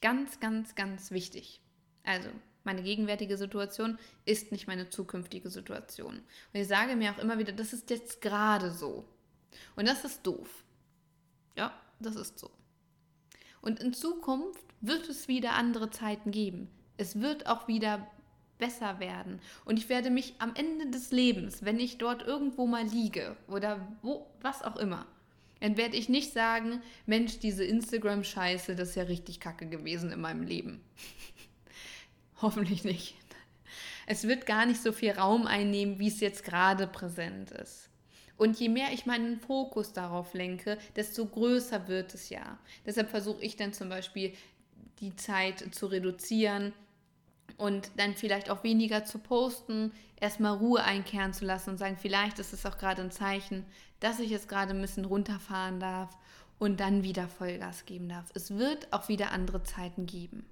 [0.00, 1.60] Ganz, ganz, ganz wichtig.
[2.02, 2.30] Also,
[2.62, 6.14] meine gegenwärtige Situation ist nicht meine zukünftige Situation.
[6.14, 9.04] Und ich sage mir auch immer wieder, das ist jetzt gerade so.
[9.76, 10.63] Und das ist doof.
[11.56, 12.50] Ja, das ist so.
[13.60, 16.68] Und in Zukunft wird es wieder andere Zeiten geben.
[16.96, 18.06] Es wird auch wieder
[18.58, 19.40] besser werden.
[19.64, 23.88] Und ich werde mich am Ende des Lebens, wenn ich dort irgendwo mal liege oder
[24.02, 25.06] wo, was auch immer,
[25.60, 30.20] dann werde ich nicht sagen, Mensch, diese Instagram-Scheiße, das ist ja richtig kacke gewesen in
[30.20, 30.82] meinem Leben.
[32.42, 33.16] Hoffentlich nicht.
[34.06, 37.88] Es wird gar nicht so viel Raum einnehmen, wie es jetzt gerade präsent ist.
[38.36, 42.58] Und je mehr ich meinen Fokus darauf lenke, desto größer wird es ja.
[42.84, 44.34] Deshalb versuche ich dann zum Beispiel
[45.00, 46.72] die Zeit zu reduzieren
[47.56, 52.38] und dann vielleicht auch weniger zu posten, erstmal Ruhe einkehren zu lassen und sagen, vielleicht
[52.38, 53.64] ist es auch gerade ein Zeichen,
[54.00, 56.16] dass ich es gerade ein bisschen runterfahren darf
[56.58, 58.30] und dann wieder Vollgas geben darf.
[58.34, 60.46] Es wird auch wieder andere Zeiten geben.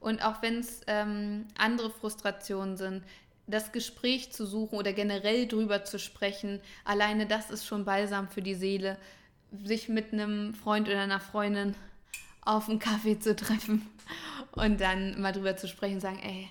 [0.00, 3.04] Und auch wenn es ähm, andere Frustrationen sind,
[3.46, 8.42] das Gespräch zu suchen oder generell drüber zu sprechen, alleine das ist schon balsam für
[8.42, 8.98] die Seele,
[9.64, 11.74] sich mit einem Freund oder einer Freundin
[12.42, 13.86] auf einen Kaffee zu treffen
[14.52, 16.48] und dann mal drüber zu sprechen und sagen, ey,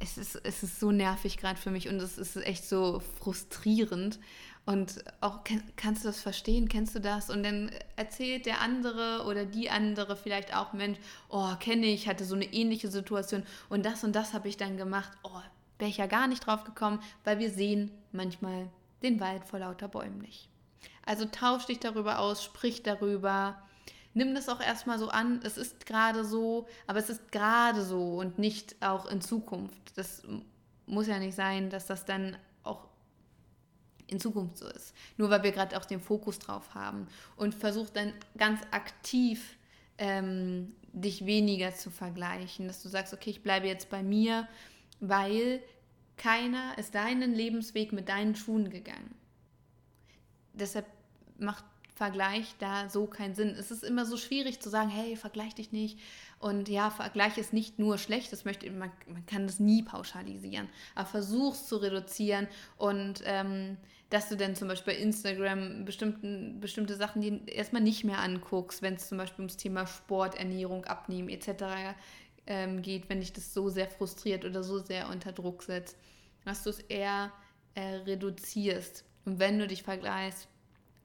[0.00, 4.18] es ist, es ist so nervig gerade für mich und es ist echt so frustrierend.
[4.66, 5.40] Und auch
[5.76, 6.68] kannst du das verstehen?
[6.68, 7.28] Kennst du das?
[7.28, 12.24] Und dann erzählt der andere oder die andere vielleicht auch, Mensch, oh, kenne ich, hatte
[12.24, 15.12] so eine ähnliche Situation und das und das habe ich dann gemacht.
[15.22, 15.40] Oh,
[15.84, 18.70] wäre ich ja gar nicht drauf gekommen, weil wir sehen manchmal
[19.02, 20.48] den Wald vor lauter Bäumen nicht.
[21.04, 23.62] Also tausch dich darüber aus, sprich darüber,
[24.14, 28.16] nimm das auch erstmal so an, es ist gerade so, aber es ist gerade so
[28.16, 29.92] und nicht auch in Zukunft.
[29.96, 30.22] Das
[30.86, 32.88] muss ja nicht sein, dass das dann auch
[34.06, 34.94] in Zukunft so ist.
[35.18, 37.08] Nur weil wir gerade auch den Fokus drauf haben.
[37.36, 39.58] Und versuch dann ganz aktiv
[39.98, 44.48] ähm, dich weniger zu vergleichen, dass du sagst, okay, ich bleibe jetzt bei mir,
[45.00, 45.62] weil
[46.16, 49.14] keiner ist deinen Lebensweg mit deinen Schuhen gegangen.
[50.52, 50.86] Deshalb
[51.38, 51.64] macht
[51.96, 53.50] Vergleich da so keinen Sinn.
[53.50, 56.00] Es ist immer so schwierig zu sagen, hey, vergleich dich nicht.
[56.40, 60.68] Und ja, Vergleich ist nicht nur schlecht, das möchte, man, man kann das nie pauschalisieren,
[60.96, 63.76] aber versuch es zu reduzieren und ähm,
[64.10, 68.82] dass du dann zum Beispiel bei Instagram bestimmten, bestimmte Sachen die erstmal nicht mehr anguckst,
[68.82, 71.94] wenn es zum Beispiel ums Thema Sport, Ernährung, Abnehmen etc.
[72.46, 75.96] Ähm, geht, wenn dich das so sehr frustriert oder so sehr unter Druck setzt,
[76.44, 77.32] dass du es eher
[77.74, 79.04] äh, reduzierst.
[79.24, 80.48] Und wenn du dich vergleichst,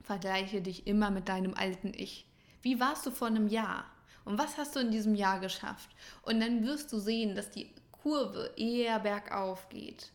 [0.01, 2.25] vergleiche dich immer mit deinem alten Ich.
[2.61, 3.85] Wie warst du vor einem Jahr?
[4.25, 5.89] Und was hast du in diesem Jahr geschafft?
[6.23, 10.11] Und dann wirst du sehen, dass die Kurve eher bergauf geht.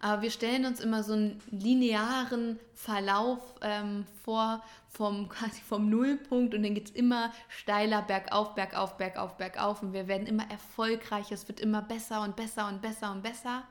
[0.00, 6.54] Aber wir stellen uns immer so einen linearen Verlauf ähm, vor, vom, quasi vom Nullpunkt
[6.54, 11.34] und dann geht es immer steiler bergauf, bergauf, bergauf, bergauf und wir werden immer erfolgreicher,
[11.34, 13.64] es wird immer besser und besser und besser und besser.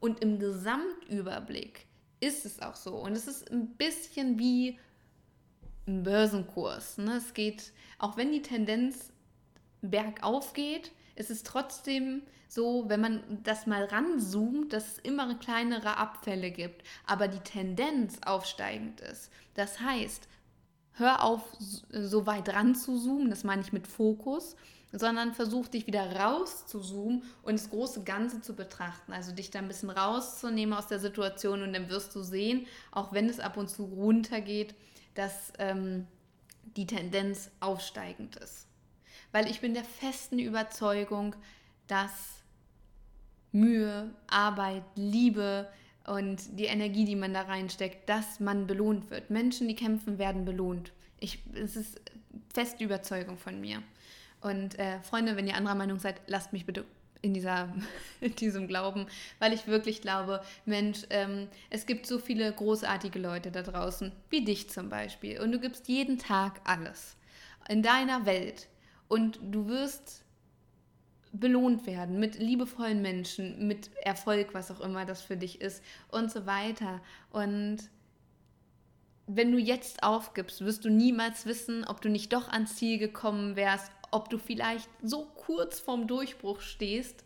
[0.00, 1.86] Und im Gesamtüberblick
[2.20, 2.96] ist es auch so.
[2.96, 4.78] Und es ist ein bisschen wie
[5.86, 6.98] ein Börsenkurs.
[6.98, 7.16] Ne?
[7.16, 9.12] Es geht, auch wenn die Tendenz
[9.80, 12.22] bergauf geht, ist es trotzdem
[12.54, 18.18] so, wenn man das mal ranzoomt, dass es immer kleinere Abfälle gibt, aber die Tendenz
[18.26, 19.30] aufsteigend ist.
[19.54, 20.28] Das heißt,
[20.92, 21.40] hör auf,
[21.88, 24.54] so weit ran zu zoomen, das meine ich mit Fokus,
[24.92, 29.14] sondern versuch dich wieder raus zu zoomen und das große Ganze zu betrachten.
[29.14, 33.14] Also dich da ein bisschen rauszunehmen aus der Situation und dann wirst du sehen, auch
[33.14, 34.74] wenn es ab und zu runtergeht,
[35.14, 36.06] dass ähm,
[36.76, 38.66] die Tendenz aufsteigend ist.
[39.30, 41.34] Weil ich bin der festen Überzeugung,
[41.86, 42.41] dass
[43.52, 45.68] Mühe, Arbeit, Liebe
[46.06, 49.30] und die Energie, die man da reinsteckt, dass man belohnt wird.
[49.30, 50.92] Menschen, die kämpfen, werden belohnt.
[51.20, 52.00] Ich, es ist
[52.52, 53.82] feste Überzeugung von mir.
[54.40, 56.84] Und äh, Freunde, wenn ihr anderer Meinung seid, lasst mich bitte
[57.20, 57.72] in, dieser,
[58.20, 59.06] in diesem Glauben,
[59.38, 64.44] weil ich wirklich glaube, Mensch, ähm, es gibt so viele großartige Leute da draußen, wie
[64.44, 65.40] dich zum Beispiel.
[65.40, 67.16] Und du gibst jeden Tag alles
[67.68, 68.68] in deiner Welt.
[69.08, 70.24] Und du wirst
[71.32, 76.30] belohnt werden mit liebevollen Menschen, mit Erfolg, was auch immer das für dich ist und
[76.30, 77.00] so weiter.
[77.30, 77.78] Und
[79.26, 83.56] wenn du jetzt aufgibst, wirst du niemals wissen, ob du nicht doch ans Ziel gekommen
[83.56, 87.24] wärst, ob du vielleicht so kurz vorm Durchbruch stehst.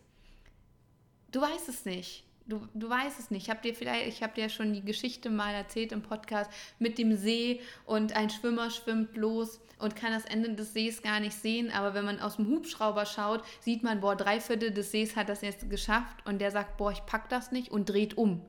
[1.31, 2.26] Du weißt es nicht.
[2.47, 3.43] Du, du weißt es nicht.
[3.43, 6.97] Ich habe dir vielleicht, ich habe dir schon die Geschichte mal erzählt im Podcast mit
[6.97, 11.35] dem See und ein Schwimmer schwimmt los und kann das Ende des Sees gar nicht
[11.35, 11.71] sehen.
[11.71, 15.27] Aber wenn man aus dem Hubschrauber schaut, sieht man, boah, drei Viertel des Sees hat
[15.27, 18.41] das jetzt geschafft und der sagt, boah, ich pack das nicht und dreht um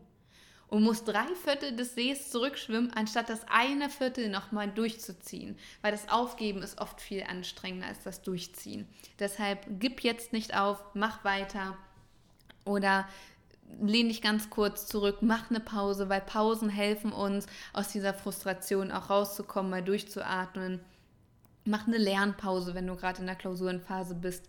[0.69, 5.59] und muss drei Viertel des Sees zurückschwimmen, anstatt das eine Viertel nochmal durchzuziehen.
[5.83, 8.87] Weil das Aufgeben ist oft viel anstrengender als das Durchziehen.
[9.19, 11.77] Deshalb gib jetzt nicht auf, mach weiter
[12.65, 13.09] oder
[13.81, 18.91] lehn dich ganz kurz zurück, mach eine Pause, weil Pausen helfen uns, aus dieser Frustration
[18.91, 20.81] auch rauszukommen, mal durchzuatmen.
[21.65, 24.49] Mach eine Lernpause, wenn du gerade in der Klausurenphase bist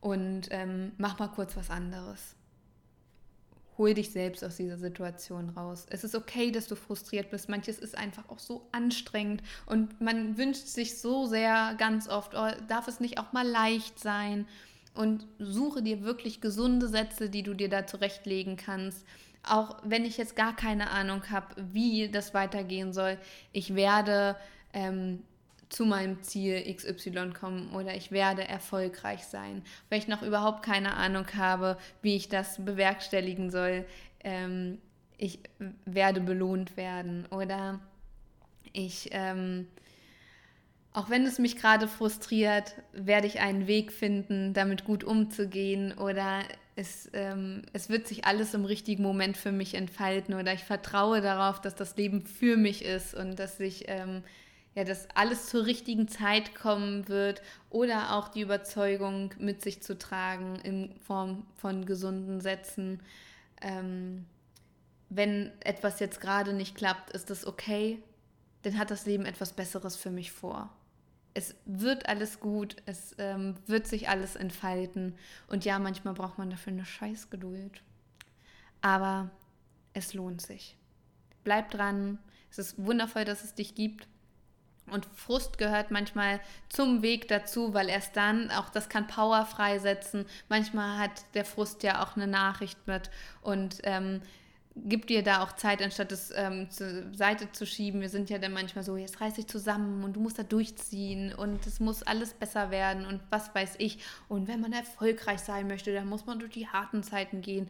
[0.00, 2.36] und ähm, mach mal kurz was anderes
[3.78, 5.86] hol dich selbst aus dieser Situation raus.
[5.88, 7.48] Es ist okay, dass du frustriert bist.
[7.48, 12.48] Manches ist einfach auch so anstrengend und man wünscht sich so sehr ganz oft, oh,
[12.68, 14.46] darf es nicht auch mal leicht sein?
[14.94, 19.06] Und suche dir wirklich gesunde Sätze, die du dir da zurechtlegen kannst.
[19.42, 23.18] Auch wenn ich jetzt gar keine Ahnung habe, wie das weitergehen soll.
[23.52, 24.36] Ich werde
[24.72, 25.22] ähm,
[25.72, 29.62] zu meinem Ziel XY kommen oder ich werde erfolgreich sein.
[29.88, 33.86] Wenn ich noch überhaupt keine Ahnung habe, wie ich das bewerkstelligen soll,
[34.22, 34.78] ähm,
[35.16, 35.38] ich
[35.86, 37.80] werde belohnt werden oder
[38.72, 39.66] ich, ähm,
[40.94, 46.42] auch wenn es mich gerade frustriert, werde ich einen Weg finden, damit gut umzugehen oder
[46.76, 51.20] es, ähm, es wird sich alles im richtigen Moment für mich entfalten oder ich vertraue
[51.20, 54.22] darauf, dass das Leben für mich ist und dass ich ähm,
[54.74, 59.98] ja, dass alles zur richtigen Zeit kommen wird oder auch die Überzeugung mit sich zu
[59.98, 63.00] tragen in Form von gesunden Sätzen.
[63.60, 64.24] Ähm,
[65.10, 68.02] wenn etwas jetzt gerade nicht klappt, ist das okay,
[68.62, 70.70] dann hat das Leben etwas Besseres für mich vor.
[71.34, 75.16] Es wird alles gut, es ähm, wird sich alles entfalten
[75.48, 77.82] und ja, manchmal braucht man dafür eine Scheißgeduld.
[78.82, 79.30] Aber
[79.94, 80.76] es lohnt sich.
[81.44, 82.18] Bleib dran.
[82.50, 84.06] Es ist wundervoll, dass es dich gibt.
[84.90, 90.26] Und Frust gehört manchmal zum Weg dazu, weil erst dann, auch das kann Power freisetzen.
[90.48, 93.10] Manchmal hat der Frust ja auch eine Nachricht mit
[93.42, 94.20] und ähm,
[94.74, 98.00] gibt dir da auch Zeit, anstatt es ähm, zur Seite zu schieben.
[98.00, 101.34] Wir sind ja dann manchmal so, jetzt reiß dich zusammen und du musst da durchziehen
[101.34, 103.98] und es muss alles besser werden und was weiß ich.
[104.28, 107.68] Und wenn man erfolgreich sein möchte, dann muss man durch die harten Zeiten gehen.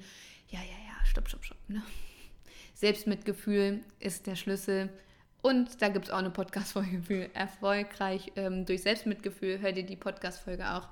[0.49, 1.59] Ja, ja, ja, stopp, stopp, stopp.
[1.69, 1.83] Ne?
[2.75, 4.91] Selbstmitgefühl ist der Schlüssel
[5.43, 9.61] und da gibt es auch eine Podcast-Folge für erfolgreich ähm, durch Selbstmitgefühl.
[9.61, 10.89] Hör dir die Podcast-Folge auch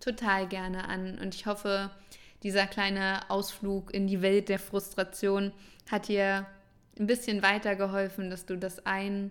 [0.00, 1.18] total gerne an.
[1.18, 1.90] Und ich hoffe,
[2.42, 5.52] dieser kleine Ausflug in die Welt der Frustration
[5.90, 6.46] hat dir
[6.98, 9.30] ein bisschen weitergeholfen, dass du das ein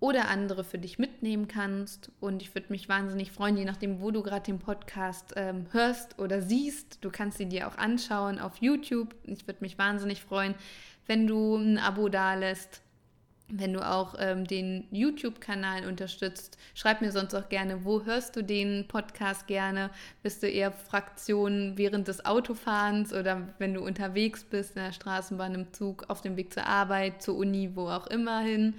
[0.00, 2.10] oder andere für dich mitnehmen kannst.
[2.20, 6.18] Und ich würde mich wahnsinnig freuen, je nachdem, wo du gerade den Podcast ähm, hörst
[6.18, 6.98] oder siehst.
[7.02, 9.14] Du kannst ihn dir auch anschauen auf YouTube.
[9.24, 10.54] Ich würde mich wahnsinnig freuen,
[11.06, 12.83] wenn du ein Abo da lässt
[13.48, 16.56] wenn du auch ähm, den YouTube-Kanal unterstützt.
[16.74, 19.90] Schreib mir sonst auch gerne, wo hörst du den Podcast gerne?
[20.22, 25.54] Bist du eher Fraktion während des Autofahrens oder wenn du unterwegs bist, in der Straßenbahn,
[25.54, 28.74] im Zug, auf dem Weg zur Arbeit, zur Uni, wo auch immer hin?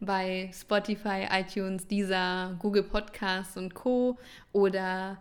[0.00, 4.18] Bei Spotify, iTunes, dieser Google Podcasts und Co.
[4.52, 5.18] Oder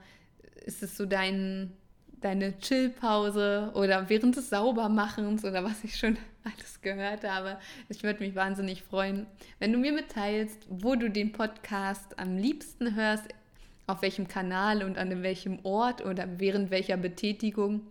[0.65, 1.72] ist es so dein
[2.23, 7.57] deine Chillpause oder während des Saubermachens oder was ich schon alles gehört habe.
[7.89, 9.27] Ich würde mich wahnsinnig freuen,
[9.59, 13.27] wenn du mir mitteilst, wo du den Podcast am liebsten hörst,
[13.88, 17.81] auf welchem Kanal und an welchem Ort oder während welcher Betätigung.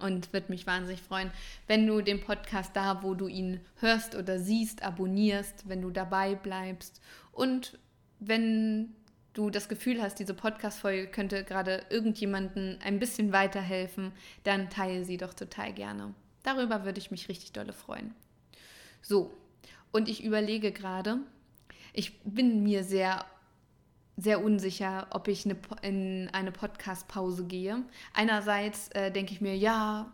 [0.00, 1.30] Und würde mich wahnsinnig freuen,
[1.68, 6.34] wenn du den Podcast da, wo du ihn hörst oder siehst, abonnierst, wenn du dabei
[6.34, 7.78] bleibst und
[8.18, 8.96] wenn
[9.34, 14.12] du das Gefühl hast, diese Podcast-Folge könnte gerade irgendjemanden ein bisschen weiterhelfen,
[14.44, 16.14] dann teile sie doch total gerne.
[16.42, 18.14] Darüber würde ich mich richtig dolle freuen.
[19.02, 19.36] So,
[19.92, 21.18] und ich überlege gerade,
[21.92, 23.24] ich bin mir sehr,
[24.16, 27.82] sehr unsicher, ob ich eine, in eine Podcast-Pause gehe.
[28.12, 30.12] Einerseits äh, denke ich mir, ja,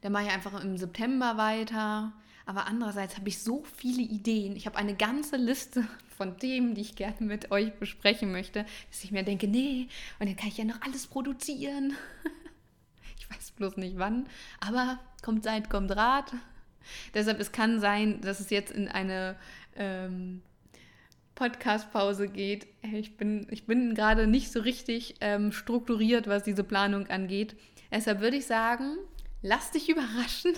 [0.00, 2.12] dann mache ich einfach im September weiter.
[2.48, 4.56] Aber andererseits habe ich so viele Ideen.
[4.56, 9.04] Ich habe eine ganze Liste von Themen, die ich gerne mit euch besprechen möchte, dass
[9.04, 11.94] ich mir denke, nee, und dann kann ich ja noch alles produzieren.
[13.18, 14.30] ich weiß bloß nicht wann,
[14.60, 16.32] aber kommt Zeit, kommt Rat.
[17.12, 19.36] Deshalb, es kann sein, dass es jetzt in eine
[19.76, 20.40] ähm,
[21.34, 22.66] Podcast-Pause geht.
[22.80, 27.56] Ich bin, ich bin gerade nicht so richtig ähm, strukturiert, was diese Planung angeht.
[27.92, 28.96] Deshalb würde ich sagen,
[29.42, 30.54] lass dich überraschen.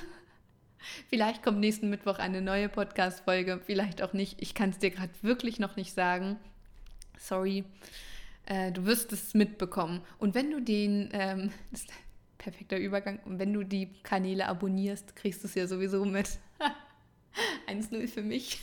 [1.09, 4.41] Vielleicht kommt nächsten Mittwoch eine neue Podcast-Folge, vielleicht auch nicht.
[4.41, 6.37] Ich kann es dir gerade wirklich noch nicht sagen.
[7.18, 7.64] Sorry.
[8.47, 10.03] Äh, du wirst es mitbekommen.
[10.18, 11.97] Und wenn du den, ähm, das ist ein
[12.39, 16.39] perfekter Übergang, und wenn du die Kanäle abonnierst, kriegst du es ja sowieso mit.
[17.68, 18.61] 1-0 für mich.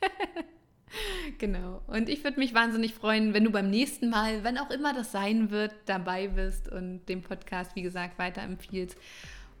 [1.38, 1.82] genau.
[1.86, 5.12] Und ich würde mich wahnsinnig freuen, wenn du beim nächsten Mal, wann auch immer das
[5.12, 8.96] sein wird, dabei bist und den Podcast, wie gesagt, weiterempfiehlst.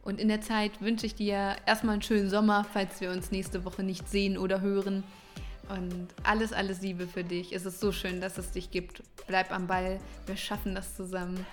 [0.06, 3.64] Und in der Zeit wünsche ich dir erstmal einen schönen Sommer, falls wir uns nächste
[3.64, 5.02] Woche nicht sehen oder hören.
[5.68, 7.52] Und alles, alles Liebe für dich.
[7.52, 9.02] Es ist so schön, dass es dich gibt.
[9.26, 9.98] Bleib am Ball.
[10.26, 11.44] Wir schaffen das zusammen.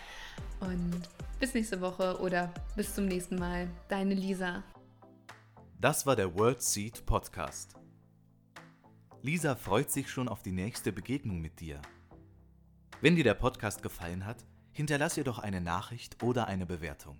[0.60, 1.02] Und
[1.40, 3.68] bis nächste Woche oder bis zum nächsten Mal.
[3.90, 4.62] Deine Lisa.
[5.82, 7.74] Das war der World Seed Podcast.
[9.24, 11.82] Lisa freut sich schon auf die nächste Begegnung mit dir.
[13.02, 17.20] Wenn dir der Podcast gefallen hat, hinterlass ihr doch eine Nachricht oder eine Bewertung.